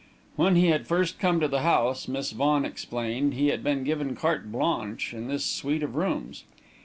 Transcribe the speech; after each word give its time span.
When 0.35 0.55
he 0.55 0.69
had 0.69 0.87
first 0.87 1.19
come 1.19 1.39
to 1.41 1.47
the 1.47 1.59
house, 1.59 2.07
Miss 2.07 2.31
Vaughan 2.31 2.65
explained, 2.65 3.35
he 3.35 3.49
had 3.49 3.63
been 3.63 3.83
given 3.83 4.15
carte 4.15 4.51
blanche 4.51 5.13
in 5.13 5.27
this 5.27 5.45
suite 5.45 5.83
of 5.83 5.95
rooms. 5.95 6.43